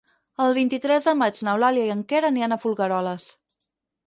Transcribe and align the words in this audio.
El 0.45 0.53
vint-i-tres 0.57 1.05
de 1.09 1.13
maig 1.19 1.41
n'Eulàlia 1.49 1.83
i 1.91 1.93
en 1.97 2.01
Quer 2.13 2.23
aniran 2.31 2.57
a 2.57 2.59
Folgueroles. 2.65 3.29